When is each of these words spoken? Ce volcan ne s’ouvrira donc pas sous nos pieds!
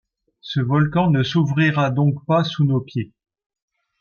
Ce 0.39 0.59
volcan 0.59 1.11
ne 1.11 1.21
s’ouvrira 1.21 1.91
donc 1.91 2.25
pas 2.25 2.43
sous 2.43 2.65
nos 2.65 2.79
pieds! 2.81 3.13